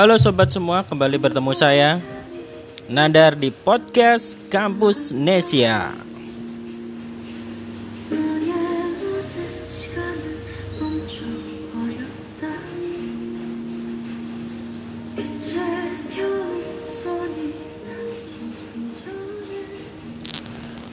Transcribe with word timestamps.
Halo 0.00 0.16
sobat 0.16 0.48
semua, 0.48 0.80
kembali 0.80 1.20
bertemu 1.20 1.52
saya 1.52 2.00
Nadar 2.88 3.36
di 3.36 3.52
podcast 3.52 4.40
Kampus 4.48 5.12
Nesia. 5.12 5.92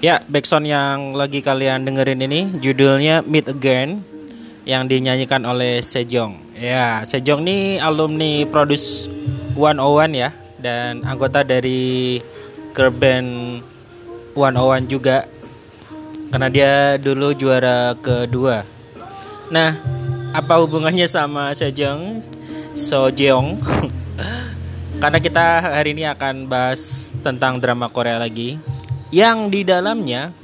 Ya, 0.03 0.19
backsound 0.27 0.67
yang 0.67 1.15
lagi 1.15 1.39
kalian 1.39 1.87
dengerin 1.87 2.27
ini 2.27 2.59
judulnya 2.59 3.23
Meet 3.23 3.55
Again 3.55 4.16
yang 4.67 4.83
dinyanyikan 4.91 5.47
oleh 5.47 5.79
Sejong. 5.79 6.35
Ya, 6.59 6.99
Sejong 7.07 7.47
ini 7.47 7.79
alumni 7.79 8.43
Produce 8.51 9.07
101 9.55 10.11
ya 10.11 10.29
dan 10.59 11.07
anggota 11.07 11.47
dari 11.47 12.19
girl 12.75 12.91
band 12.91 13.63
101 14.35 14.91
juga 14.91 15.23
karena 16.27 16.51
dia 16.51 16.73
dulu 16.99 17.31
juara 17.31 17.95
kedua. 17.95 18.67
Nah, 19.47 19.79
apa 20.35 20.59
hubungannya 20.59 21.07
sama 21.07 21.55
Sejong? 21.55 22.19
Sojong? 22.75 23.55
karena 25.01 25.23
kita 25.23 25.63
hari 25.79 25.95
ini 25.95 26.03
akan 26.11 26.51
bahas 26.51 27.15
tentang 27.23 27.63
drama 27.63 27.87
Korea 27.87 28.19
lagi 28.19 28.59
yang 29.13 29.47
di 29.47 29.63
dalamnya 29.63 30.35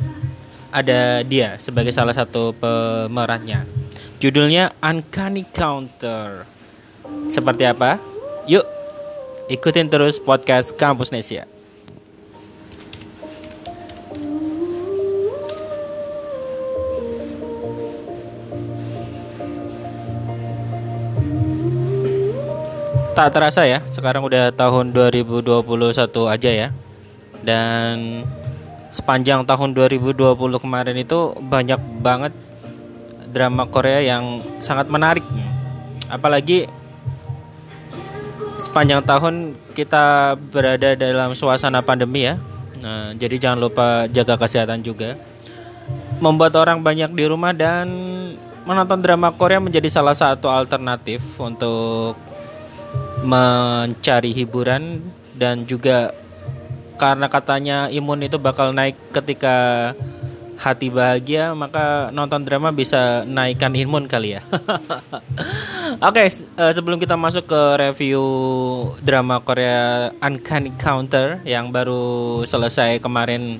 ada 0.72 1.22
dia 1.28 1.60
sebagai 1.60 1.92
salah 1.92 2.16
satu 2.16 2.56
pemerannya. 2.56 3.83
Judulnya 4.24 4.72
Uncanny 4.80 5.44
Counter. 5.52 6.48
Seperti 7.28 7.68
apa? 7.68 8.00
Yuk, 8.48 8.64
ikutin 9.52 9.92
terus 9.92 10.16
podcast 10.16 10.72
Kampus 10.80 11.12
Nesia. 11.12 11.44
Tak 23.12 23.28
terasa 23.28 23.68
ya, 23.68 23.84
sekarang 23.92 24.24
udah 24.24 24.56
tahun 24.56 24.96
2021 24.96 25.68
aja 26.32 26.52
ya. 26.64 26.72
Dan 27.44 28.24
sepanjang 28.88 29.44
tahun 29.44 29.76
2020 29.76 30.16
kemarin 30.64 30.96
itu 30.96 31.36
banyak 31.44 31.84
banget 32.00 32.32
drama 33.34 33.66
Korea 33.66 34.00
yang 34.06 34.40
sangat 34.62 34.88
menarik. 34.88 35.26
Apalagi 36.08 36.70
sepanjang 38.62 39.02
tahun 39.02 39.58
kita 39.74 40.38
berada 40.54 40.94
dalam 40.94 41.34
suasana 41.34 41.82
pandemi 41.82 42.30
ya. 42.30 42.38
Nah, 42.80 43.18
jadi 43.18 43.42
jangan 43.42 43.60
lupa 43.60 44.06
jaga 44.08 44.38
kesehatan 44.38 44.86
juga. 44.86 45.18
Membuat 46.22 46.54
orang 46.56 46.80
banyak 46.80 47.12
di 47.12 47.26
rumah 47.26 47.52
dan 47.52 47.90
menonton 48.64 49.04
drama 49.04 49.34
Korea 49.36 49.60
menjadi 49.60 49.90
salah 49.92 50.16
satu 50.16 50.48
alternatif 50.48 51.20
untuk 51.42 52.16
mencari 53.24 54.32
hiburan 54.32 55.04
dan 55.36 55.68
juga 55.68 56.12
karena 57.00 57.28
katanya 57.28 57.78
imun 57.92 58.24
itu 58.24 58.40
bakal 58.40 58.72
naik 58.72 58.96
ketika 59.12 59.92
hati 60.64 60.88
bahagia 60.88 61.52
maka 61.52 62.08
nonton 62.16 62.48
drama 62.48 62.72
bisa 62.72 63.28
naikkan 63.28 63.76
imun 63.76 64.08
kali 64.08 64.40
ya. 64.40 64.42
Oke, 66.00 66.24
okay, 66.24 66.28
eh, 66.32 66.72
sebelum 66.72 67.04
kita 67.04 67.20
masuk 67.20 67.52
ke 67.52 67.62
review 67.84 68.24
drama 69.04 69.44
Korea 69.44 70.10
Uncanny 70.24 70.72
Counter 70.80 71.44
yang 71.44 71.68
baru 71.76 72.42
selesai 72.48 73.04
kemarin 73.04 73.60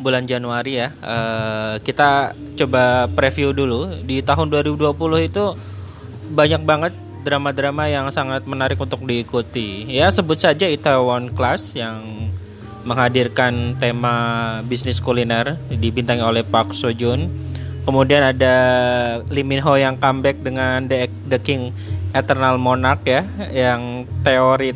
bulan 0.00 0.24
Januari 0.24 0.80
ya, 0.80 0.88
uh, 1.04 1.76
kita 1.84 2.32
coba 2.56 3.04
preview 3.12 3.52
dulu 3.52 4.00
di 4.00 4.24
tahun 4.24 4.48
2020 4.48 4.96
itu 5.28 5.44
banyak 6.32 6.62
banget 6.64 6.96
drama-drama 7.20 7.84
yang 7.92 8.08
sangat 8.08 8.48
menarik 8.48 8.80
untuk 8.80 9.04
diikuti. 9.04 9.84
Ya 9.92 10.08
sebut 10.08 10.40
saja 10.40 10.64
Itaewon 10.64 11.36
Class 11.36 11.76
yang 11.76 12.29
menghadirkan 12.90 13.78
tema 13.78 14.14
bisnis 14.66 14.98
kuliner 14.98 15.54
dibintangi 15.70 16.26
oleh 16.26 16.42
Park 16.42 16.74
Seo 16.74 16.90
Joon. 16.90 17.30
Kemudian 17.86 18.26
ada 18.26 18.54
Lee 19.30 19.46
Min 19.46 19.62
Ho 19.62 19.78
yang 19.78 19.94
comeback 20.02 20.42
dengan 20.42 20.90
The, 20.90 21.06
The 21.30 21.38
King 21.38 21.70
Eternal 22.10 22.58
Monarch 22.58 23.06
ya, 23.06 23.22
yang 23.54 24.10
teori 24.26 24.74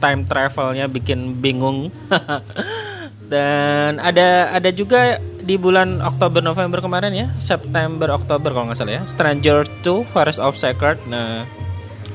time 0.00 0.24
travelnya 0.24 0.88
bikin 0.88 1.36
bingung. 1.44 1.92
Dan 3.30 4.02
ada 4.02 4.50
ada 4.50 4.70
juga 4.72 5.20
di 5.20 5.54
bulan 5.54 6.02
Oktober 6.02 6.42
November 6.42 6.82
kemarin 6.82 7.12
ya, 7.14 7.28
September 7.38 8.10
Oktober 8.16 8.50
kalau 8.50 8.72
nggak 8.72 8.80
salah 8.80 8.94
ya, 8.98 9.02
Stranger 9.06 9.68
2 9.84 10.10
Forest 10.10 10.40
of 10.42 10.58
Sacred. 10.58 10.98
Nah, 11.06 11.46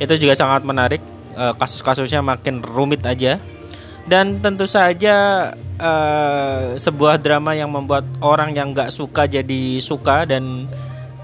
itu 0.01 0.11
juga 0.19 0.35
sangat 0.35 0.67
menarik 0.67 0.99
uh, 1.39 1.55
kasus-kasusnya 1.55 2.19
makin 2.19 2.59
rumit 2.59 2.99
aja 3.07 3.39
dan 4.05 4.37
tentu 4.37 4.69
saja 4.69 5.49
uh, 5.81 6.77
sebuah 6.77 7.17
drama 7.17 7.57
yang 7.57 7.73
membuat 7.73 8.05
orang 8.21 8.53
yang 8.53 8.69
nggak 8.69 8.93
suka 8.93 9.25
jadi 9.25 9.81
suka 9.81 10.29
dan 10.29 10.69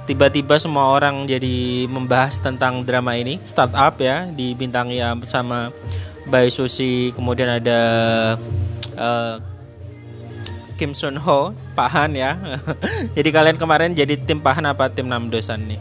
tiba-tiba 0.09 0.57
semua 0.57 0.97
orang 0.97 1.29
jadi 1.29 1.85
membahas 1.85 2.41
tentang 2.41 2.81
drama 2.81 3.13
ini. 3.13 3.37
Startup 3.45 3.93
ya 4.01 4.25
dibintangi 4.33 4.97
sama 5.29 5.69
Bae 6.25 6.49
Susi 6.49 7.13
kemudian 7.13 7.61
ada 7.61 7.81
uh, 8.97 9.37
Kim 10.81 10.97
Sun 10.97 11.21
Ho 11.21 11.53
Pak 11.77 11.89
Han 11.93 12.17
ya. 12.17 12.41
Jadi 13.17 13.29
kalian 13.29 13.61
kemarin 13.61 13.93
jadi 13.93 14.17
tim 14.17 14.41
Pak 14.41 14.57
Han 14.57 14.73
apa 14.73 14.89
tim 14.89 15.05
Namdosan 15.05 15.69
nih? 15.69 15.77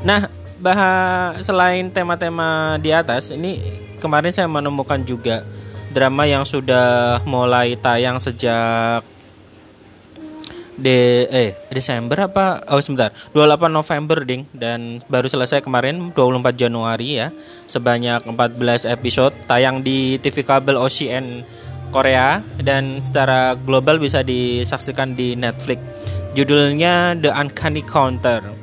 Nah 0.00 0.32
bahas 0.56 1.44
selain 1.44 1.92
tema-tema 1.92 2.80
di 2.80 2.88
atas 2.88 3.32
ini 3.36 3.60
kemarin 4.00 4.32
saya 4.32 4.48
menemukan 4.48 5.04
juga 5.04 5.44
drama 5.90 6.26
yang 6.26 6.46
sudah 6.46 7.20
mulai 7.26 7.74
tayang 7.78 8.22
sejak 8.22 9.02
de 10.80 11.28
eh 11.28 11.52
Desember 11.68 12.16
apa? 12.24 12.64
Oh 12.72 12.80
sebentar. 12.80 13.12
28 13.36 13.68
November 13.68 14.18
ding. 14.24 14.48
Dan 14.50 15.04
baru 15.06 15.28
selesai 15.28 15.60
kemarin 15.60 16.10
24 16.16 16.56
Januari 16.56 17.20
ya. 17.20 17.28
Sebanyak 17.68 18.24
14 18.24 18.88
episode 18.88 19.36
tayang 19.44 19.84
di 19.84 20.16
TV 20.18 20.40
kabel 20.40 20.80
OCN 20.80 21.44
Korea 21.90 22.40
dan 22.62 23.02
secara 23.02 23.58
global 23.58 24.00
bisa 24.00 24.24
disaksikan 24.24 25.12
di 25.12 25.36
Netflix. 25.36 25.82
Judulnya 26.32 27.18
The 27.18 27.34
Uncanny 27.34 27.82
Counter 27.82 28.59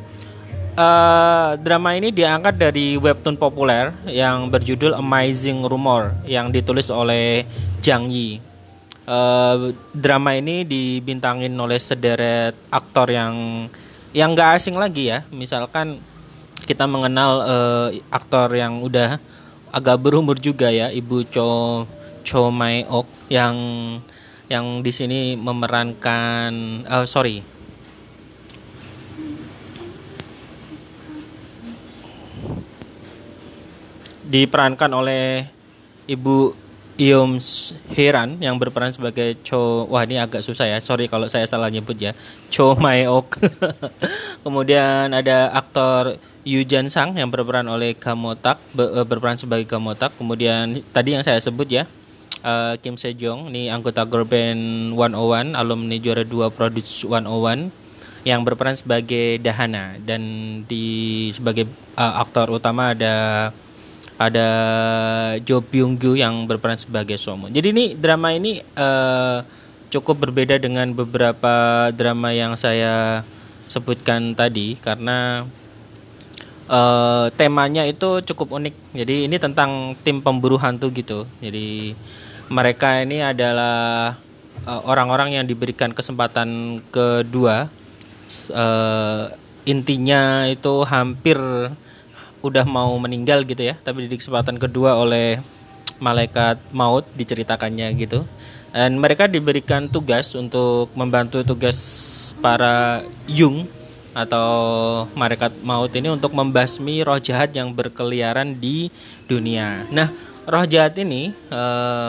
Uh, 0.78 1.58
drama 1.58 1.98
ini 1.98 2.14
diangkat 2.14 2.54
dari 2.54 3.02
webtoon 3.02 3.34
populer 3.34 3.98
yang 4.06 4.46
berjudul 4.46 4.94
Amazing 4.94 5.66
Rumor 5.66 6.14
yang 6.30 6.54
ditulis 6.54 6.94
oleh 6.94 7.50
Jang 7.82 8.14
Yi. 8.14 8.38
Uh, 9.10 9.74
drama 9.90 10.38
ini 10.38 10.62
dibintangin 10.70 11.50
oleh 11.58 11.82
sederet 11.82 12.54
aktor 12.70 13.10
yang 13.10 13.66
yang 14.14 14.38
gak 14.38 14.62
asing 14.62 14.78
lagi 14.78 15.10
ya. 15.10 15.26
Misalkan 15.34 15.98
kita 16.70 16.86
mengenal 16.86 17.42
uh, 17.42 17.90
aktor 18.14 18.54
yang 18.54 18.78
udah 18.86 19.18
agak 19.74 19.98
berumur 19.98 20.38
juga 20.38 20.70
ya, 20.70 20.94
Ibu 20.94 21.26
Cho 21.34 21.50
Cho 22.22 22.54
Mai 22.54 22.86
Ok 22.86 23.10
yang 23.34 23.58
yang 24.46 24.86
di 24.86 24.94
sini 24.94 25.34
memerankan 25.42 26.86
uh, 26.86 27.10
sorry 27.10 27.57
diperankan 34.28 34.92
oleh 34.92 35.48
Ibu 36.08 36.68
Iom 36.98 37.38
Heran 37.94 38.42
yang 38.42 38.58
berperan 38.58 38.90
sebagai 38.90 39.38
Cho 39.46 39.86
wah 39.86 40.02
ini 40.02 40.18
agak 40.18 40.42
susah 40.42 40.66
ya. 40.66 40.82
Sorry 40.82 41.06
kalau 41.06 41.30
saya 41.30 41.46
salah 41.46 41.70
nyebut 41.70 41.94
ya. 41.94 42.18
Cho 42.50 42.74
Maek 42.74 43.38
kemudian 44.46 45.14
ada 45.14 45.54
aktor 45.54 46.18
Yu 46.42 46.66
Jan 46.66 46.90
Sang 46.90 47.14
yang 47.14 47.30
berperan 47.30 47.70
oleh 47.70 47.94
Gamotak 47.94 48.58
eh, 48.74 49.06
berperan 49.06 49.38
sebagai 49.38 49.70
Gamotak. 49.70 50.18
Kemudian 50.18 50.82
tadi 50.90 51.14
yang 51.14 51.22
saya 51.22 51.38
sebut 51.38 51.70
ya 51.70 51.86
uh, 52.42 52.74
Kim 52.82 52.98
Sejong 52.98 53.54
ini 53.54 53.70
anggota 53.70 54.02
girl 54.02 54.26
band 54.26 54.94
101 54.98 55.54
alumni 55.54 55.98
juara 56.02 56.26
2 56.26 56.50
Produce 56.50 57.06
101 57.06 57.70
yang 58.26 58.42
berperan 58.42 58.74
sebagai 58.74 59.38
Dahana. 59.38 60.02
Dan 60.02 60.22
di 60.66 61.30
sebagai 61.30 61.70
uh, 61.94 62.26
aktor 62.26 62.50
utama 62.50 62.98
ada 62.98 63.50
ada 64.18 64.50
Jo 65.46 65.62
Byung 65.62 65.98
Gyu 65.98 66.18
yang 66.18 66.50
berperan 66.50 66.78
sebagai 66.78 67.22
Somo. 67.22 67.50
Jadi 67.54 67.70
ini 67.70 67.86
drama 67.94 68.34
ini 68.34 68.58
uh, 68.78 69.46
cukup 69.94 70.28
berbeda 70.28 70.58
dengan 70.58 70.92
beberapa 70.92 71.88
drama 71.94 72.34
yang 72.34 72.58
saya 72.58 73.22
sebutkan 73.70 74.34
tadi 74.34 74.76
karena 74.82 75.46
uh, 76.66 77.30
temanya 77.38 77.86
itu 77.86 78.26
cukup 78.26 78.58
unik. 78.58 78.76
Jadi 78.98 79.30
ini 79.30 79.38
tentang 79.38 79.94
tim 80.02 80.20
pemburu 80.26 80.58
hantu 80.58 80.90
gitu. 80.92 81.30
Jadi 81.40 81.94
mereka 82.50 83.06
ini 83.06 83.22
adalah 83.22 84.18
uh, 84.66 84.82
orang-orang 84.88 85.38
yang 85.38 85.46
diberikan 85.46 85.94
kesempatan 85.94 86.82
kedua. 86.90 87.70
Uh, 88.52 89.32
intinya 89.64 90.48
itu 90.48 90.84
hampir 90.84 91.38
udah 92.48 92.66
mau 92.66 92.96
meninggal 92.98 93.44
gitu 93.44 93.62
ya, 93.62 93.76
tapi 93.80 94.08
di 94.08 94.16
kesempatan 94.16 94.58
kedua 94.58 94.96
oleh 94.96 95.40
malaikat 95.98 96.62
maut 96.72 97.06
diceritakannya 97.18 97.90
gitu 97.98 98.22
dan 98.78 98.94
mereka 99.02 99.26
diberikan 99.26 99.90
tugas 99.90 100.38
untuk 100.38 100.94
membantu 100.94 101.42
tugas 101.42 101.78
para 102.38 103.02
Yung 103.26 103.66
atau 104.14 104.50
malaikat 105.14 105.54
maut 105.62 105.90
ini 105.94 106.14
untuk 106.14 106.34
membasmi 106.34 107.06
roh 107.06 107.22
jahat 107.22 107.54
yang 107.54 107.70
berkeliaran 107.70 108.58
di 108.58 108.90
dunia. 109.30 109.86
Nah, 109.94 110.10
roh 110.46 110.66
jahat 110.66 110.98
ini 111.02 111.34
e, 111.34 111.62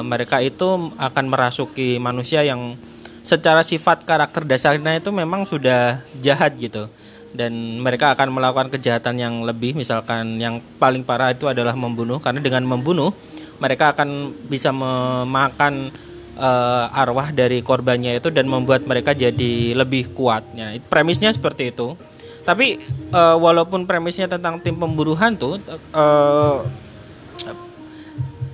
mereka 0.05 0.41
itu 0.45 0.93
akan 0.97 1.25
merasuki 1.29 2.01
manusia 2.01 2.45
yang 2.45 2.77
secara 3.21 3.61
sifat 3.61 4.09
karakter 4.09 4.45
dasarnya 4.45 5.05
itu 5.05 5.13
memang 5.13 5.45
sudah 5.45 6.01
jahat 6.21 6.57
gitu 6.57 6.89
dan 7.37 7.53
mereka 7.81 8.17
akan 8.17 8.33
melakukan 8.33 8.69
kejahatan 8.73 9.21
yang 9.21 9.35
lebih 9.45 9.77
misalkan 9.77 10.41
yang 10.41 10.65
paling 10.81 11.05
parah 11.05 11.33
itu 11.33 11.45
adalah 11.45 11.77
membunuh 11.77 12.17
karena 12.17 12.41
dengan 12.41 12.65
membunuh 12.65 13.13
mereka 13.59 13.93
akan 13.93 14.33
bisa 14.49 14.71
memakan 14.71 15.93
uh, 16.39 16.87
arwah 16.95 17.35
dari 17.35 17.61
korbannya 17.61 18.23
itu 18.23 18.31
dan 18.31 18.47
membuat 18.47 18.87
mereka 18.87 19.13
jadi 19.13 19.75
lebih 19.75 20.15
kuat. 20.15 20.47
Ya, 20.55 20.79
premisnya 20.87 21.35
seperti 21.35 21.75
itu. 21.75 21.99
Tapi 22.47 22.81
uh, 23.13 23.37
walaupun 23.37 23.85
premisnya 23.85 24.31
tentang 24.31 24.63
tim 24.65 24.79
pemburu 24.79 25.13
hantu, 25.19 25.61
uh, 25.93 26.65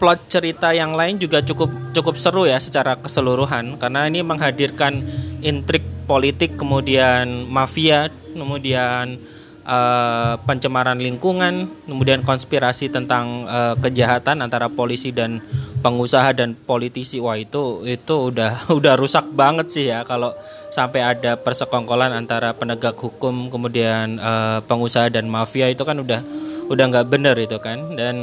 plot 0.05 0.29
cerita 0.29 0.77
yang 0.77 0.93
lain 0.93 1.17
juga 1.17 1.41
cukup 1.41 1.97
cukup 1.97 2.21
seru 2.21 2.45
ya 2.45 2.61
secara 2.61 3.01
keseluruhan 3.01 3.81
karena 3.81 4.05
ini 4.05 4.21
menghadirkan 4.21 5.01
intrik 5.41 5.81
politik, 6.05 6.61
kemudian 6.61 7.49
mafia, 7.49 8.12
kemudian 8.37 9.17
uh, 9.65 10.37
pencemaran 10.45 11.01
lingkungan, 11.01 11.73
kemudian 11.89 12.21
konspirasi 12.21 12.93
tentang 12.93 13.49
uh, 13.49 13.75
kejahatan 13.81 14.45
antara 14.45 14.69
polisi 14.69 15.11
dan 15.11 15.41
pengusaha 15.81 16.37
dan 16.37 16.53
politisi. 16.53 17.19
Wah, 17.19 17.41
itu 17.41 17.83
itu 17.89 18.15
udah 18.31 18.69
udah 18.79 18.95
rusak 19.01 19.25
banget 19.33 19.67
sih 19.73 19.89
ya 19.89 20.05
kalau 20.05 20.37
sampai 20.71 21.01
ada 21.03 21.41
persekongkolan 21.41 22.12
antara 22.12 22.53
penegak 22.53 22.95
hukum 23.01 23.49
kemudian 23.49 24.21
uh, 24.21 24.61
pengusaha 24.69 25.09
dan 25.09 25.27
mafia 25.27 25.73
itu 25.73 25.83
kan 25.83 25.97
udah 25.97 26.21
udah 26.69 26.85
nggak 26.93 27.09
bener 27.09 27.37
itu 27.41 27.56
kan. 27.59 27.97
Dan 27.97 28.17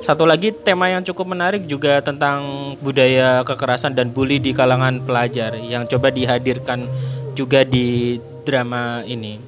satu 0.00 0.28
lagi 0.28 0.52
tema 0.52 0.92
yang 0.92 1.00
cukup 1.02 1.32
menarik 1.32 1.64
juga 1.64 1.98
tentang 2.04 2.74
budaya 2.84 3.40
kekerasan 3.42 3.96
dan 3.96 4.12
bully 4.12 4.36
di 4.36 4.52
kalangan 4.52 5.00
pelajar 5.02 5.56
yang 5.56 5.88
coba 5.88 6.12
dihadirkan 6.12 6.86
juga 7.32 7.64
di 7.64 8.20
drama 8.44 9.02
ini. 9.08 9.40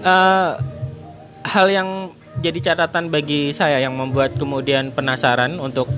Uh, 0.00 0.56
hal 1.44 1.66
yang 1.68 1.88
jadi 2.40 2.72
catatan 2.72 3.12
bagi 3.12 3.52
saya 3.52 3.82
yang 3.82 3.92
membuat 3.98 4.38
kemudian 4.38 4.94
penasaran 4.94 5.58
untuk 5.58 5.90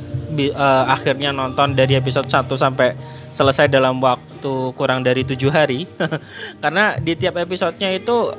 uh, 0.56 0.84
akhirnya 0.88 1.30
nonton 1.30 1.76
dari 1.76 1.94
episode 1.94 2.26
1 2.26 2.48
sampai 2.56 2.96
selesai 3.28 3.68
dalam 3.68 4.00
waktu 4.00 4.72
kurang 4.74 5.04
dari 5.04 5.22
tujuh 5.22 5.52
hari. 5.52 5.84
Karena 6.62 6.96
di 6.96 7.12
tiap 7.14 7.36
episodenya 7.36 7.92
itu 7.92 8.32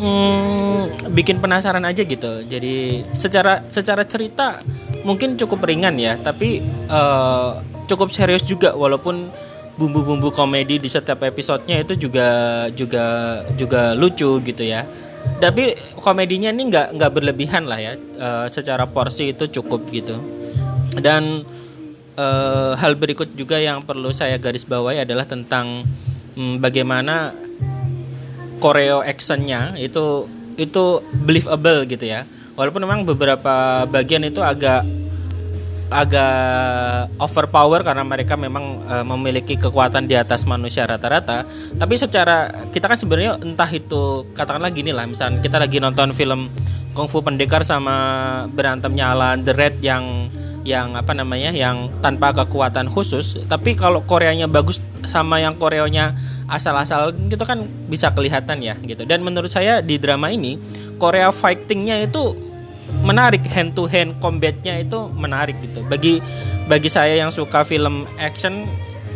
hmm, 0.00 1.12
bikin 1.12 1.40
penasaran 1.40 1.84
aja 1.84 2.04
gitu. 2.04 2.44
Jadi 2.46 3.04
secara 3.12 3.64
secara 3.68 4.04
cerita 4.04 4.60
mungkin 5.06 5.38
cukup 5.38 5.64
ringan 5.68 5.96
ya 6.00 6.18
tapi 6.18 6.60
uh, 6.88 7.60
cukup 7.88 8.12
serius 8.12 8.44
juga. 8.44 8.72
Walaupun 8.76 9.28
bumbu-bumbu 9.76 10.32
komedi 10.32 10.80
di 10.80 10.88
setiap 10.88 11.20
episodenya 11.28 11.84
itu 11.84 12.08
juga 12.08 12.28
juga 12.72 13.04
juga 13.56 13.92
lucu 13.92 14.40
gitu 14.40 14.64
ya. 14.64 14.88
Tapi 15.42 15.74
komedinya 16.00 16.54
ini 16.54 16.70
nggak 16.70 16.96
nggak 16.96 17.10
berlebihan 17.12 17.66
lah 17.66 17.78
ya. 17.80 17.92
Uh, 18.16 18.46
secara 18.48 18.88
porsi 18.88 19.34
itu 19.34 19.48
cukup 19.60 19.84
gitu. 19.92 20.16
Dan 20.96 21.44
uh, 22.16 22.72
hal 22.76 22.96
berikut 22.96 23.36
juga 23.36 23.60
yang 23.60 23.84
perlu 23.84 24.10
saya 24.10 24.40
garis 24.40 24.64
bawahi 24.64 25.04
adalah 25.04 25.28
tentang 25.28 25.84
um, 26.34 26.56
bagaimana 26.56 27.32
koreo 28.58 29.04
actionnya 29.04 29.76
itu 29.76 30.28
itu 30.56 31.04
believable 31.12 31.84
gitu 31.84 32.04
ya 32.08 32.24
walaupun 32.56 32.82
memang 32.82 33.04
beberapa 33.04 33.84
bagian 33.84 34.24
itu 34.24 34.40
agak 34.40 34.82
agak 35.86 37.14
overpower 37.22 37.86
karena 37.86 38.02
mereka 38.02 38.34
memang 38.34 38.82
uh, 38.90 39.06
memiliki 39.06 39.54
kekuatan 39.54 40.10
di 40.10 40.18
atas 40.18 40.42
manusia 40.42 40.82
rata-rata. 40.82 41.46
Tapi 41.78 41.94
secara 41.94 42.66
kita 42.74 42.90
kan 42.90 42.98
sebenarnya 42.98 43.38
entah 43.38 43.70
itu 43.70 44.26
katakanlah 44.34 44.74
gini 44.74 44.90
lah, 44.90 45.06
misalnya 45.06 45.38
kita 45.38 45.62
lagi 45.62 45.78
nonton 45.78 46.10
film 46.10 46.50
kungfu 46.90 47.22
pendekar 47.22 47.62
sama 47.62 47.94
berantemnya 48.50 49.14
ala 49.14 49.38
The 49.38 49.52
Red 49.54 49.76
yang 49.84 50.26
yang 50.66 50.98
apa 50.98 51.14
namanya 51.14 51.54
yang 51.54 51.86
tanpa 52.02 52.34
kekuatan 52.34 52.90
khusus. 52.90 53.38
Tapi 53.46 53.78
kalau 53.78 54.02
Koreanya 54.02 54.50
bagus 54.50 54.82
sama 55.06 55.38
yang 55.38 55.54
Koreanya 55.54 56.18
asal-asal 56.50 57.14
gitu 57.30 57.46
kan 57.46 57.62
bisa 57.86 58.10
kelihatan 58.10 58.58
ya 58.58 58.74
gitu. 58.82 59.06
Dan 59.06 59.22
menurut 59.22 59.48
saya 59.48 59.78
di 59.78 60.02
drama 60.02 60.34
ini 60.34 60.58
Korea 60.98 61.30
fightingnya 61.30 62.02
itu 62.02 62.34
menarik 63.06 63.46
hand 63.46 63.78
to 63.78 63.86
hand 63.86 64.18
combatnya 64.18 64.82
itu 64.82 65.06
menarik 65.14 65.54
gitu. 65.62 65.86
Bagi 65.86 66.18
bagi 66.66 66.90
saya 66.90 67.14
yang 67.14 67.30
suka 67.30 67.62
film 67.62 68.10
action 68.18 68.66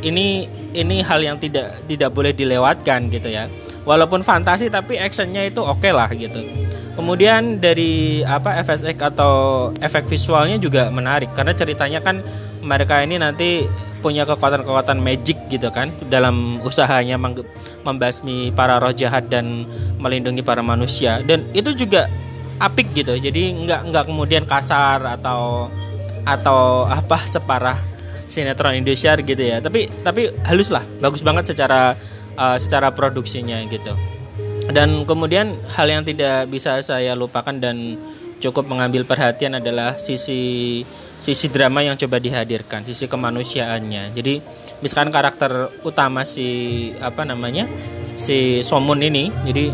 ini 0.06 0.46
ini 0.72 1.02
hal 1.02 1.18
yang 1.18 1.42
tidak 1.42 1.82
tidak 1.90 2.14
boleh 2.14 2.30
dilewatkan 2.30 3.10
gitu 3.10 3.26
ya. 3.26 3.50
Walaupun 3.82 4.22
fantasi 4.22 4.70
tapi 4.70 5.02
actionnya 5.02 5.42
itu 5.50 5.58
oke 5.58 5.82
okay 5.82 5.90
lah 5.90 6.06
gitu 6.14 6.69
kemudian 7.00 7.56
dari 7.56 8.20
apa 8.20 8.60
FSX 8.60 9.00
atau 9.16 9.32
efek 9.80 10.04
visualnya 10.04 10.60
juga 10.60 10.92
menarik. 10.92 11.32
Karena 11.32 11.56
ceritanya 11.56 12.04
kan 12.04 12.20
mereka 12.60 13.00
ini 13.00 13.16
nanti 13.16 13.64
punya 14.04 14.28
kekuatan-kekuatan 14.28 15.00
magic 15.00 15.40
gitu 15.48 15.72
kan 15.72 15.88
dalam 16.12 16.60
usahanya 16.60 17.16
membasmi 17.84 18.52
para 18.52 18.76
roh 18.76 18.92
jahat 18.92 19.32
dan 19.32 19.64
melindungi 19.96 20.44
para 20.44 20.60
manusia. 20.60 21.24
Dan 21.24 21.48
itu 21.56 21.72
juga 21.72 22.04
apik 22.60 22.92
gitu. 22.92 23.16
Jadi 23.16 23.64
nggak 23.64 23.88
nggak 23.88 24.04
kemudian 24.04 24.44
kasar 24.44 25.00
atau 25.16 25.72
atau 26.28 26.84
apa 26.84 27.24
separah 27.24 27.80
sinetron 28.28 28.76
Indonesia 28.76 29.16
gitu 29.16 29.40
ya. 29.40 29.64
Tapi 29.64 29.88
tapi 30.04 30.28
halus 30.44 30.68
lah. 30.68 30.84
Bagus 31.00 31.24
banget 31.24 31.56
secara 31.56 31.96
uh, 32.36 32.60
secara 32.60 32.92
produksinya 32.92 33.56
gitu 33.64 34.19
dan 34.70 35.04
kemudian 35.06 35.54
hal 35.74 35.86
yang 35.90 36.02
tidak 36.02 36.48
bisa 36.50 36.78
saya 36.82 37.14
lupakan 37.14 37.54
dan 37.54 37.98
cukup 38.40 38.66
mengambil 38.66 39.04
perhatian 39.04 39.58
adalah 39.60 40.00
sisi 40.00 40.80
sisi 41.20 41.46
drama 41.52 41.84
yang 41.84 42.00
coba 42.00 42.16
dihadirkan 42.16 42.86
sisi 42.88 43.04
kemanusiaannya 43.04 44.16
jadi 44.16 44.40
misalkan 44.80 45.12
karakter 45.12 45.68
utama 45.84 46.24
si 46.24 46.88
apa 47.04 47.28
namanya 47.28 47.68
si 48.16 48.64
Somun 48.64 49.04
ini 49.04 49.28
jadi 49.44 49.68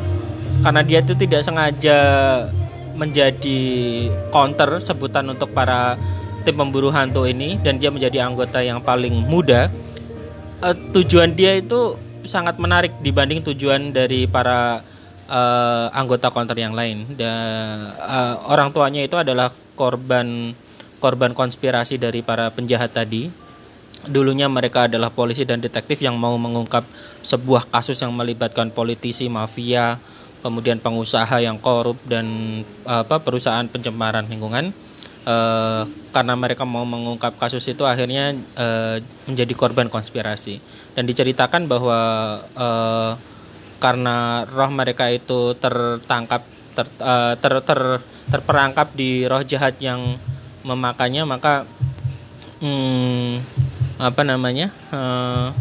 karena 0.66 0.82
dia 0.82 0.98
itu 1.04 1.14
tidak 1.14 1.46
sengaja 1.46 1.98
menjadi 2.96 3.60
counter 4.32 4.80
sebutan 4.80 5.28
untuk 5.30 5.52
para 5.52 5.94
tim 6.46 6.56
pemburu 6.56 6.88
hantu 6.88 7.28
ini 7.28 7.60
dan 7.60 7.76
dia 7.76 7.92
menjadi 7.92 8.24
anggota 8.24 8.64
yang 8.64 8.80
paling 8.80 9.26
muda. 9.28 9.68
Uh, 10.64 10.72
tujuan 10.96 11.36
dia 11.36 11.60
itu 11.60 12.00
sangat 12.28 12.60
menarik 12.60 12.98
dibanding 13.00 13.42
tujuan 13.42 13.90
dari 13.94 14.26
para 14.26 14.82
uh, 15.30 15.86
anggota 15.94 16.30
counter 16.30 16.58
yang 16.58 16.74
lain. 16.74 17.06
Dan 17.14 17.94
uh, 17.96 18.50
orang 18.50 18.70
tuanya 18.70 19.02
itu 19.02 19.16
adalah 19.18 19.50
korban 19.78 20.54
korban 20.98 21.32
konspirasi 21.32 21.96
dari 21.96 22.20
para 22.20 22.50
penjahat 22.50 22.92
tadi. 22.92 23.30
Dulunya 24.06 24.46
mereka 24.46 24.86
adalah 24.86 25.10
polisi 25.10 25.42
dan 25.42 25.58
detektif 25.58 25.98
yang 25.98 26.14
mau 26.14 26.38
mengungkap 26.38 26.86
sebuah 27.26 27.66
kasus 27.66 27.98
yang 27.98 28.14
melibatkan 28.14 28.70
politisi, 28.70 29.26
mafia, 29.26 29.98
kemudian 30.46 30.78
pengusaha 30.78 31.42
yang 31.42 31.58
korup 31.58 31.98
dan 32.06 32.26
apa 32.86 33.18
perusahaan 33.18 33.66
pencemaran 33.66 34.30
lingkungan 34.30 34.70
uh, 35.26 35.82
karena 36.14 36.34
mereka 36.38 36.62
mau 36.62 36.86
mengungkap 36.86 37.36
kasus 37.36 37.66
itu 37.66 37.82
akhirnya 37.84 38.32
uh, 38.56 38.96
menjadi 39.26 39.52
korban 39.58 39.90
konspirasi. 39.90 40.62
Dan 40.94 41.04
diceritakan 41.04 41.66
bahwa 41.68 41.98
uh, 42.54 43.12
karena 43.82 44.48
roh 44.48 44.70
mereka 44.72 45.12
itu 45.12 45.52
tertangkap 45.58 46.46
ter, 46.72 46.86
uh, 47.04 47.34
ter, 47.36 47.52
ter 47.60 47.80
terperangkap 48.32 48.90
di 48.96 49.28
roh 49.28 49.44
jahat 49.44 49.78
yang 49.78 50.18
memakannya 50.66 51.22
maka 51.22 51.62
hmm, 52.58 53.38
apa 54.02 54.22
namanya 54.26 54.74
uh, 54.90 55.54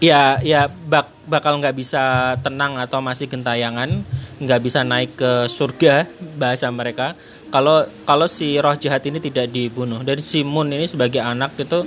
ya 0.00 0.40
ya 0.40 0.66
bak 0.66 1.12
bakal 1.28 1.60
nggak 1.60 1.76
bisa 1.76 2.34
tenang 2.42 2.74
atau 2.80 2.98
masih 2.98 3.30
gentayangan 3.30 4.02
nggak 4.42 4.60
bisa 4.64 4.82
naik 4.82 5.14
ke 5.14 5.46
surga 5.46 6.08
bahasa 6.34 6.66
mereka 6.72 7.14
kalau 7.52 7.84
kalau 8.08 8.24
si 8.24 8.56
roh 8.56 8.72
jahat 8.74 9.04
ini 9.04 9.20
tidak 9.20 9.52
dibunuh 9.52 10.00
dan 10.00 10.16
si 10.18 10.40
Moon 10.40 10.72
ini 10.72 10.88
sebagai 10.88 11.20
anak 11.20 11.54
itu 11.60 11.84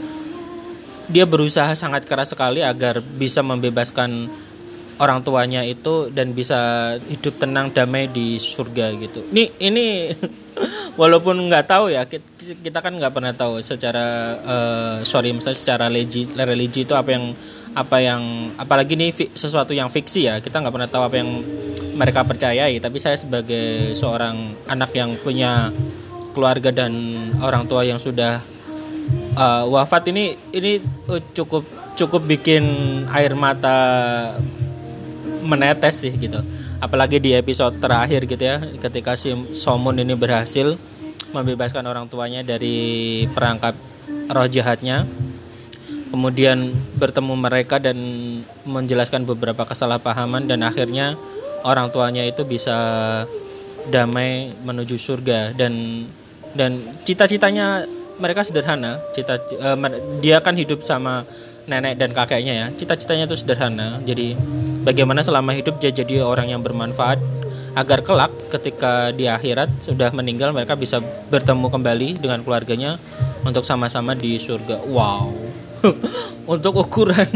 dia 1.09 1.25
berusaha 1.25 1.73
sangat 1.73 2.05
keras 2.05 2.33
sekali 2.33 2.61
agar 2.61 3.01
bisa 3.01 3.41
membebaskan 3.41 4.29
orang 5.01 5.19
tuanya 5.25 5.65
itu 5.65 6.07
dan 6.13 6.31
bisa 6.31 6.93
hidup 7.11 7.35
tenang 7.35 7.73
damai 7.73 8.07
di 8.07 8.39
surga 8.39 8.95
gitu. 8.95 9.27
Ini 9.33 9.43
ini 9.59 9.85
walaupun 11.01 11.35
nggak 11.51 11.65
tahu 11.67 11.91
ya 11.91 12.07
kita 12.07 12.79
kan 12.79 12.95
nggak 12.95 13.11
pernah 13.11 13.33
tahu 13.35 13.59
secara 13.59 14.39
uh, 14.39 14.95
sorry 15.03 15.35
misalnya 15.35 15.59
secara 15.59 15.91
religi 15.91 16.29
religi 16.31 16.87
itu 16.87 16.95
apa 16.95 17.11
yang 17.11 17.35
apa 17.75 17.97
yang 17.99 18.21
apalagi 18.55 18.95
ini 18.95 19.11
sesuatu 19.35 19.75
yang 19.75 19.91
fiksi 19.91 20.31
ya 20.31 20.39
kita 20.39 20.63
nggak 20.63 20.73
pernah 20.73 20.89
tahu 20.89 21.03
apa 21.03 21.15
yang 21.19 21.43
mereka 21.95 22.27
percayai 22.27 22.77
tapi 22.83 22.99
saya 22.99 23.15
sebagai 23.15 23.95
seorang 23.95 24.53
anak 24.67 24.91
yang 24.93 25.15
punya 25.19 25.71
keluarga 26.35 26.69
dan 26.69 26.91
orang 27.39 27.63
tua 27.65 27.87
yang 27.87 27.97
sudah 27.97 28.43
uh, 29.39 29.63
wafat 29.71 30.11
ini 30.11 30.35
ini 30.51 30.83
uh, 31.07 31.23
cukup 31.31 31.63
cukup 31.95 32.27
bikin 32.27 32.63
air 33.15 33.31
mata 33.39 33.79
menetes 35.45 36.03
sih 36.03 36.11
gitu. 36.11 36.43
Apalagi 36.83 37.23
di 37.23 37.31
episode 37.31 37.79
terakhir 37.79 38.27
gitu 38.27 38.43
ya 38.43 38.59
ketika 38.83 39.15
si 39.15 39.31
Somun 39.55 39.95
ini 39.95 40.11
berhasil 40.17 40.75
membebaskan 41.31 41.87
orang 41.87 42.11
tuanya 42.11 42.43
dari 42.43 43.23
perangkap 43.31 43.77
roh 44.31 44.47
jahatnya 44.49 45.07
kemudian 46.09 46.71
bertemu 46.95 47.33
mereka 47.35 47.75
dan 47.75 47.97
menjelaskan 48.63 49.27
beberapa 49.27 49.67
kesalahpahaman 49.67 50.47
dan 50.47 50.63
akhirnya 50.63 51.19
orang 51.65 51.89
tuanya 51.89 52.21
itu 52.21 52.45
bisa 52.45 52.77
damai 53.89 54.53
menuju 54.63 54.95
surga. 54.95 55.57
Dan 55.57 56.05
dan 56.55 56.79
cita-citanya 57.03 57.83
mereka 58.21 58.45
sederhana. 58.45 59.01
Cita 59.11 59.41
uh, 59.59 59.75
dia 60.23 60.39
kan 60.39 60.55
hidup 60.55 60.85
sama 60.85 61.25
nenek 61.65 61.97
dan 61.97 62.13
kakeknya 62.13 62.53
ya. 62.53 62.67
Cita-citanya 62.71 63.25
itu 63.25 63.35
sederhana. 63.35 63.99
Jadi 64.05 64.37
bagaimana 64.85 65.25
selama 65.25 65.51
hidup 65.51 65.81
dia 65.81 65.91
jadi 65.91 66.21
orang 66.21 66.53
yang 66.53 66.61
bermanfaat 66.61 67.19
agar 67.75 67.99
kelak 68.07 68.31
ketika 68.47 69.11
di 69.11 69.27
akhirat 69.27 69.83
sudah 69.83 70.07
meninggal 70.15 70.55
mereka 70.55 70.79
bisa 70.79 71.03
bertemu 71.27 71.67
kembali 71.67 72.09
dengan 72.23 72.39
keluarganya 72.39 72.95
untuk 73.43 73.67
sama-sama 73.67 74.15
di 74.15 74.39
surga. 74.39 74.79
Wow. 74.87 75.35
Untuk 76.55 76.81
ukuran 76.81 77.29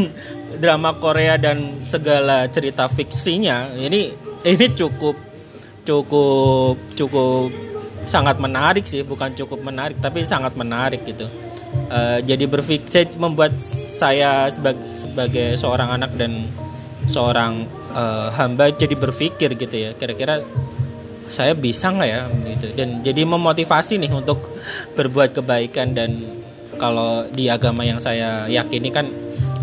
drama 0.60 0.92
Korea 1.00 1.40
dan 1.40 1.80
segala 1.80 2.44
cerita 2.52 2.86
fiksinya 2.86 3.72
ini 3.74 4.12
ini 4.44 4.66
cukup 4.76 5.16
cukup 5.88 6.76
cukup 6.94 7.48
sangat 8.06 8.36
menarik 8.42 8.84
sih. 8.84 9.02
Bukan 9.06 9.32
cukup 9.34 9.64
menarik 9.64 9.98
tapi 9.98 10.22
sangat 10.26 10.54
menarik 10.54 11.02
gitu. 11.08 11.26
Uh, 11.90 12.18
jadi 12.26 12.50
berpikir 12.50 13.14
membuat 13.18 13.58
saya 13.62 14.50
sebagai 14.50 14.90
sebagai 14.94 15.54
seorang 15.54 15.94
anak 15.94 16.14
dan 16.18 16.50
seorang 17.06 17.66
uh, 17.94 18.30
hamba 18.34 18.74
jadi 18.74 18.94
berpikir 18.98 19.54
gitu 19.54 19.76
ya. 19.76 19.90
Kira-kira 19.94 20.42
saya 21.30 21.54
bisa 21.54 21.94
nggak 21.94 22.10
ya 22.10 22.22
gitu. 22.58 22.66
Dan 22.74 23.06
jadi 23.06 23.22
memotivasi 23.22 24.02
nih 24.02 24.10
untuk 24.10 24.50
berbuat 24.98 25.30
kebaikan 25.30 25.94
dan 25.94 26.40
kalau 26.80 27.28
di 27.30 27.46
agama 27.46 27.84
yang 27.84 28.00
saya 28.00 28.48
yakini 28.48 28.88
kan 28.90 29.06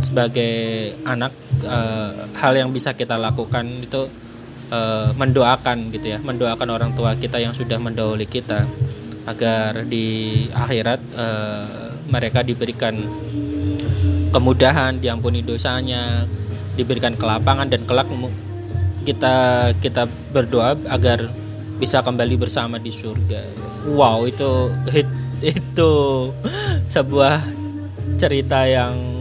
sebagai 0.08 0.96
anak 1.04 1.36
uh, 1.68 2.32
hal 2.40 2.56
yang 2.56 2.72
bisa 2.72 2.96
kita 2.96 3.20
lakukan 3.20 3.68
itu 3.84 4.08
uh, 4.72 5.12
mendoakan 5.20 5.92
gitu 5.92 6.16
ya 6.16 6.20
mendoakan 6.24 6.70
orang 6.72 6.92
tua 6.96 7.20
kita 7.20 7.44
yang 7.44 7.52
sudah 7.52 7.76
mendahului 7.76 8.24
kita 8.24 8.64
agar 9.28 9.84
di 9.84 10.48
akhirat 10.56 11.04
uh, 11.20 11.92
mereka 12.08 12.40
diberikan 12.40 12.96
kemudahan, 14.32 15.04
diampuni 15.04 15.44
dosanya, 15.44 16.24
diberikan 16.80 17.20
kelapangan 17.20 17.68
dan 17.68 17.84
kelak 17.84 18.08
kita 19.04 19.36
kita 19.80 20.08
berdoa 20.32 20.76
agar 20.92 21.32
bisa 21.80 22.00
kembali 22.00 22.36
bersama 22.40 22.80
di 22.80 22.92
surga. 22.92 23.44
Wow, 23.92 24.28
itu 24.28 24.72
itu 25.56 25.92
sebuah 26.88 27.44
cerita 28.16 28.64
yang 28.64 29.17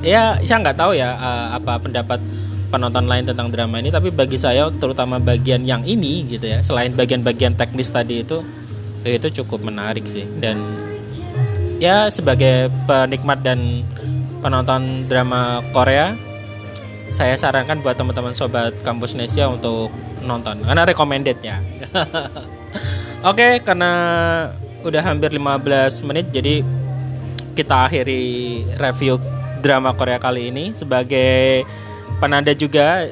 ya 0.00 0.36
saya 0.40 0.58
nggak 0.64 0.78
tahu 0.78 0.92
ya 0.96 1.16
uh, 1.16 1.48
apa 1.56 1.76
pendapat 1.80 2.20
penonton 2.70 3.04
lain 3.10 3.26
tentang 3.26 3.50
drama 3.50 3.82
ini 3.82 3.90
tapi 3.90 4.14
bagi 4.14 4.38
saya 4.38 4.70
terutama 4.70 5.18
bagian 5.18 5.66
yang 5.66 5.82
ini 5.82 6.24
gitu 6.30 6.46
ya 6.46 6.62
selain 6.62 6.94
bagian-bagian 6.94 7.58
teknis 7.58 7.90
tadi 7.90 8.22
itu 8.22 8.40
itu 9.00 9.42
cukup 9.42 9.64
menarik 9.64 10.04
sih. 10.04 10.28
Dan 10.28 10.60
ya 11.80 12.12
sebagai 12.12 12.68
penikmat 12.84 13.40
dan 13.40 13.82
penonton 14.44 15.08
drama 15.08 15.64
Korea 15.72 16.16
saya 17.10 17.34
sarankan 17.34 17.82
buat 17.82 17.98
teman-teman 17.98 18.36
sobat 18.36 18.70
kampus 18.86 19.18
Nesia 19.18 19.50
untuk 19.50 19.90
nonton 20.22 20.62
karena 20.62 20.84
recommended 20.86 21.40
ya 21.42 21.58
oke 23.30 23.64
karena 23.66 23.92
udah 24.84 25.02
hampir 25.02 25.32
15 25.34 26.06
menit 26.06 26.30
jadi 26.30 26.62
kita 27.56 27.90
akhiri 27.90 28.62
review 28.78 29.18
drama 29.60 29.92
Korea 29.94 30.16
kali 30.16 30.50
ini 30.50 30.72
sebagai 30.72 31.68
penanda 32.18 32.50
juga 32.56 33.06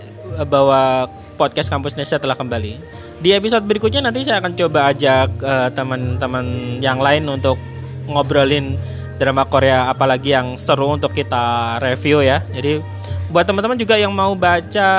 bahwa 0.49 1.07
podcast 1.39 1.71
kampus 1.71 1.95
Nesia 1.95 2.19
telah 2.19 2.35
kembali 2.35 2.99
di 3.19 3.35
episode 3.35 3.67
berikutnya 3.67 3.99
nanti 3.99 4.23
saya 4.23 4.39
akan 4.39 4.55
coba 4.55 4.95
ajak 4.95 5.43
uh, 5.43 5.69
teman-teman 5.75 6.79
yang 6.79 7.03
lain 7.03 7.27
untuk 7.27 7.59
ngobrolin 8.07 8.79
drama 9.19 9.43
Korea 9.51 9.91
apalagi 9.91 10.33
yang 10.33 10.55
seru 10.55 10.95
untuk 10.95 11.11
kita 11.11 11.77
review 11.83 12.23
ya. 12.23 12.47
Jadi 12.55 12.79
buat 13.29 13.45
teman-teman 13.45 13.75
juga 13.75 13.99
yang 13.99 14.15
mau 14.15 14.39
baca 14.39 14.91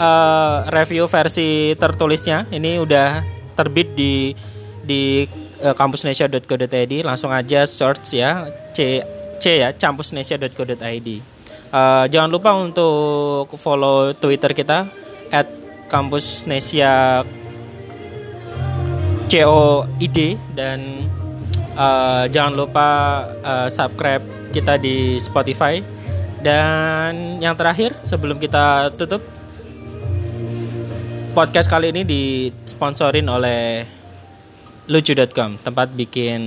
uh, 0.00 0.56
review 0.72 1.04
versi 1.04 1.76
tertulisnya 1.76 2.48
ini 2.50 2.80
udah 2.80 3.20
terbit 3.52 3.92
di 3.92 4.32
di 4.80 5.28
uh, 5.60 5.76
kampusnesia.co.id 5.76 6.92
langsung 7.04 7.30
aja 7.30 7.68
search 7.68 8.16
ya 8.16 8.48
C 8.72 9.04
C 9.38 9.62
ya 9.62 9.70
campusnesia.co.id. 9.74 11.08
Uh, 11.74 12.06
jangan 12.06 12.30
lupa 12.30 12.54
untuk 12.54 13.50
follow 13.58 14.14
Twitter 14.14 14.54
kita 14.54 14.86
at 15.34 15.50
kampusnesia 15.90 17.22
COID 19.26 20.18
dan 20.54 21.10
uh, 21.74 22.30
jangan 22.30 22.54
lupa 22.54 22.88
uh, 23.42 23.68
subscribe 23.70 24.22
kita 24.54 24.78
di 24.78 25.18
Spotify 25.18 25.82
dan 26.44 27.42
yang 27.42 27.58
terakhir 27.58 27.96
sebelum 28.06 28.38
kita 28.38 28.94
tutup 28.94 29.24
podcast 31.34 31.66
kali 31.66 31.90
ini 31.90 32.06
disponsorin 32.06 33.26
oleh 33.26 33.82
lucu.com 34.86 35.58
tempat 35.58 35.90
bikin 35.96 36.40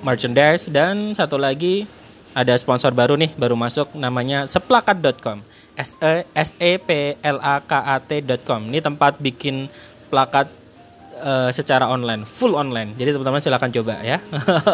merchandise 0.00 0.68
dan 0.68 1.12
satu 1.16 1.36
lagi 1.36 1.88
ada 2.30 2.54
sponsor 2.54 2.94
baru 2.94 3.18
nih 3.18 3.34
baru 3.34 3.58
masuk 3.58 3.94
namanya 3.98 4.46
seplakat.com 4.46 5.42
s 5.74 5.98
e 5.98 6.26
s 6.36 6.50
e 6.60 6.78
p 6.78 7.18
l 7.18 7.38
a 7.42 7.58
k 7.64 7.72
a 7.74 7.96
t.com 7.98 8.70
ini 8.70 8.78
tempat 8.78 9.18
bikin 9.18 9.66
plakat 10.10 10.50
uh, 11.22 11.50
secara 11.54 11.86
online, 11.86 12.26
full 12.26 12.56
online. 12.56 12.96
Jadi 12.96 13.14
teman-teman 13.14 13.40
silahkan 13.40 13.70
coba 13.70 14.00
ya. 14.02 14.18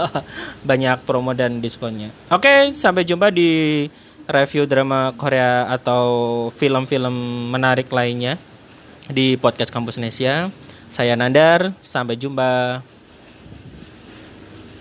Banyak 0.68 1.04
promo 1.04 1.34
dan 1.36 1.60
diskonnya. 1.60 2.10
Oke, 2.32 2.72
sampai 2.72 3.04
jumpa 3.04 3.28
di 3.34 3.84
review 4.26 4.66
drama 4.66 5.14
Korea 5.14 5.70
atau 5.70 6.48
film-film 6.54 7.14
menarik 7.54 7.90
lainnya 7.92 8.40
di 9.06 9.38
podcast 9.38 9.70
Kampus 9.70 10.00
Nesia. 10.02 10.50
Saya 10.86 11.14
Nandar, 11.18 11.74
sampai 11.82 12.14
jumpa. 12.18 12.82